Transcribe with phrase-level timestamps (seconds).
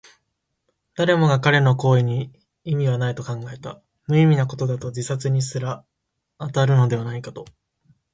[0.95, 2.31] 誰もが彼の行為に
[2.63, 3.79] 意味はないと考えた。
[4.07, 5.85] 無意味なことだと、自殺にすら
[6.39, 7.45] 当たるのではないかと。